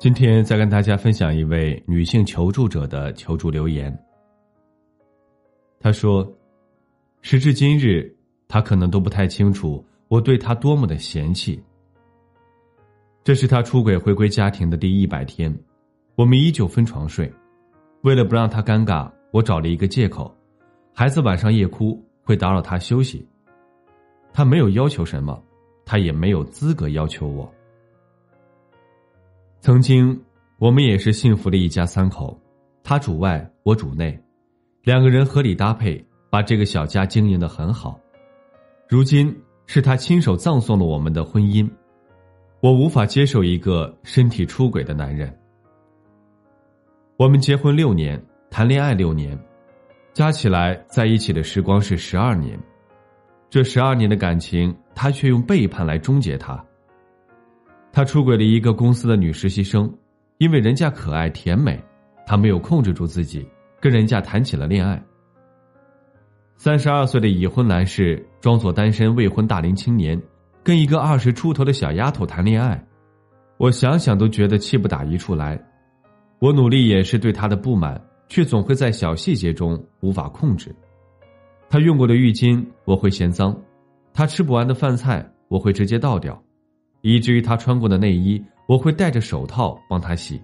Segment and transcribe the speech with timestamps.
[0.00, 3.94] 今天再跟大家分享一位女性求助者的求助留言。
[5.78, 6.26] 她说
[7.20, 8.10] ：“时至今日，
[8.48, 11.62] 她可能都不太清楚我对她多么的嫌弃。
[13.22, 15.54] 这是她出轨回归家庭的第一百天，
[16.14, 17.30] 我们依旧分床睡。
[18.00, 20.34] 为了不让她尴尬，我找了一个借口：
[20.94, 23.28] 孩子晚上夜哭会打扰她休息。
[24.32, 25.44] 她没有要求什么，
[25.84, 27.46] 她也没有资格要求我。”
[29.62, 30.18] 曾经，
[30.58, 32.34] 我们也是幸福的一家三口，
[32.82, 34.18] 他主外，我主内，
[34.84, 38.00] 两个人合理搭配，把这个小家经营的很好。
[38.88, 41.70] 如今是他亲手葬送了我们的婚姻，
[42.60, 45.30] 我无法接受一个身体出轨的男人。
[47.18, 48.18] 我们结婚六年，
[48.50, 49.38] 谈恋爱六年，
[50.14, 52.58] 加起来在一起的时光是十二年，
[53.50, 56.64] 这十二年的感情，他却用背叛来终结他。
[57.92, 59.92] 他出轨了一个公司的女实习生，
[60.38, 61.82] 因为人家可爱甜美，
[62.24, 63.46] 他没有控制住自己，
[63.80, 65.02] 跟人家谈起了恋爱。
[66.56, 70.20] 三十二岁的已婚男士装作单身未婚大龄青年，
[70.62, 72.80] 跟一个二十出头的小丫头谈恋爱，
[73.56, 75.60] 我想想都觉得气不打一处来。
[76.38, 80.74] 我努力掩饰对他的不满，却总会在小细节中无法控制。
[81.68, 83.58] 他用过的浴巾我会嫌脏，
[84.12, 86.40] 他吃不完的饭菜我会直接倒掉。
[87.02, 90.40] 以至于他穿过的内衣，我会戴着手套帮他洗。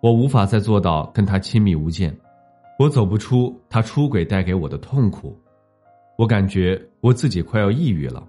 [0.00, 2.16] 我无法再做到跟他亲密无间，
[2.78, 5.38] 我走不出他出轨带给我的痛苦，
[6.16, 8.26] 我感觉我自己快要抑郁了。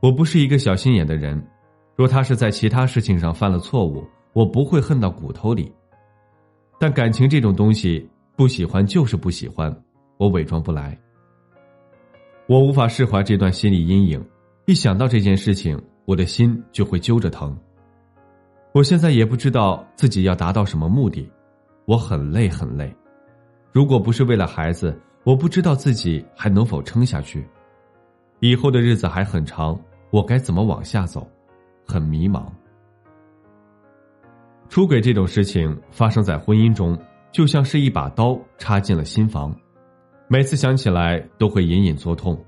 [0.00, 1.40] 我不是一个小心眼的人，
[1.94, 5.72] 若他是在其他事情上犯了错误，我不会恨到骨头里。
[6.80, 9.74] 但感情这种东西，不喜欢就是不喜欢，
[10.16, 10.96] 我伪装不来。
[12.46, 14.24] 我无法释怀这段心理阴影。
[14.68, 17.58] 一想到这件事情，我的心就会揪着疼。
[18.74, 21.26] 我现在也不知道自己要达到什么目的，
[21.86, 22.94] 我很累很累。
[23.72, 27.48] 如果不是为了孩子，我不知道自己还能否撑下去。
[28.40, 29.80] 以后的日子还很长，
[30.10, 31.26] 我该怎么往下走？
[31.86, 32.44] 很迷茫。
[34.68, 36.94] 出轨这种事情发生在婚姻中，
[37.32, 39.50] 就像是一把刀插进了心房，
[40.28, 42.38] 每次想起来都会隐隐作痛。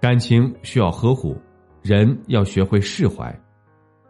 [0.00, 1.36] 感情需要呵护，
[1.82, 3.36] 人要学会释怀。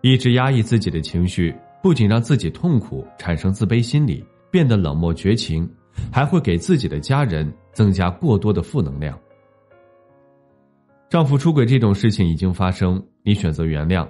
[0.03, 5.69] 一直压抑自己的情绪，不仅让自己痛苦，产生自卑心理，变得冷漠绝情，
[6.13, 9.19] 还会给自己的家人增加过多的负能量。
[11.09, 14.07] 丈夫出轨这种事情已经发生，你选择原谅，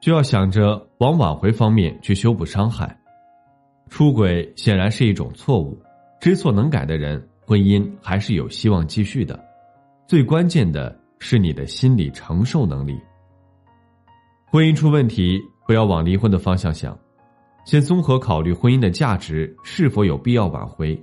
[0.00, 2.98] 就要想着往挽回方面去修补伤害。
[3.90, 5.78] 出轨显然是一种错误，
[6.18, 9.38] 知错能改的人，婚姻还是有希望继续的。
[10.06, 10.98] 最关键的。
[11.20, 12.98] 是你的心理承受能力。
[14.46, 16.98] 婚姻出问题，不要往离婚的方向想，
[17.64, 21.00] 先综合考虑婚姻的价值是否有必要挽回。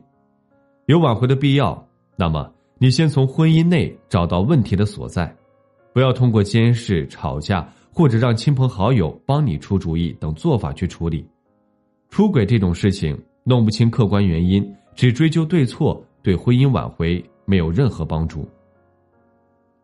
[0.87, 5.33] 有挽回的必要，那么你先从婚姻内找到问题的所在，
[5.93, 11.25] 不要通过监视、吵架或者让亲朋好友帮你出主意等做法去处理。
[12.09, 18.47] 出轨这种事情，弄不清客观原因，只追究对错，对婚姻挽回没有任何帮助。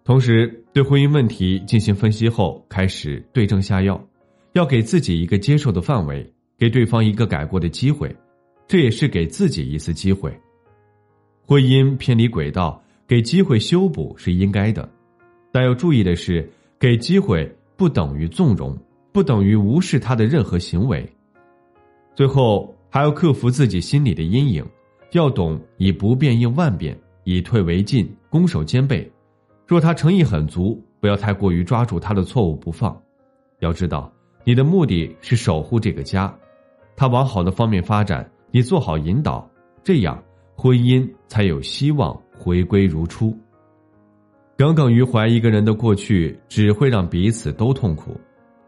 [0.05, 4.05] 同时，对婚姻问题进行分析后，开始对症下药，
[4.51, 8.13] 要给自己一个接受的范围，给对方一个改过的机会，
[8.67, 10.37] 这也是给自己一次机会。
[11.45, 14.89] 婚姻偏离轨道，给机会修补是应该的，
[15.53, 18.77] 但要注意的是，给机会不等于纵容，
[19.13, 21.09] 不等于无视他的任何行为。
[22.13, 24.65] 最后，还要克服自己心里的阴影，
[25.13, 26.93] 要懂以不变应万变，
[27.23, 29.09] 以退为进，攻守兼备。
[29.65, 32.95] 若他诚意很足，不要太过于抓住他的错误不放。
[33.59, 34.11] 要知道，
[34.43, 36.33] 你的目的是守护这个家，
[36.95, 39.49] 他往好的方面发展，你做好引导，
[39.83, 40.21] 这样
[40.55, 43.35] 婚姻才有希望回归如初。
[44.57, 48.19] 耿耿于怀一个人的过去，只会让彼此都痛苦。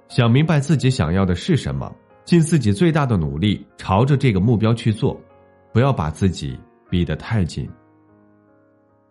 [0.07, 1.93] 想明白自己想要的是什么，
[2.23, 5.19] 尽自己最大的努力朝着这个目标去做，
[5.71, 6.57] 不要把自己
[6.89, 7.69] 逼得太紧。